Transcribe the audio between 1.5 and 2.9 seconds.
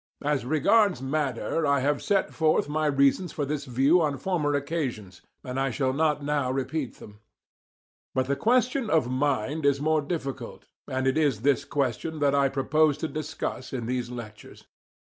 I have set forth my